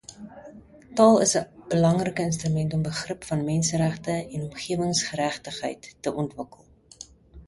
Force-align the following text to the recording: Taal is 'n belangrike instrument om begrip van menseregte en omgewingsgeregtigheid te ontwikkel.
Taal 0.99 1.17
is 1.25 1.33
'n 1.41 1.51
belangrike 1.73 2.23
instrument 2.29 2.73
om 2.77 2.85
begrip 2.87 3.27
van 3.29 3.43
menseregte 3.49 4.15
en 4.39 4.47
omgewingsgeregtigheid 4.47 5.91
te 6.09 6.15
ontwikkel. 6.23 6.65